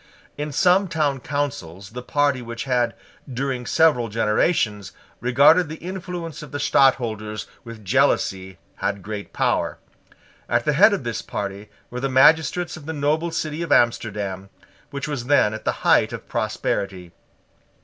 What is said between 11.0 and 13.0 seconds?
this party were the magistrates of the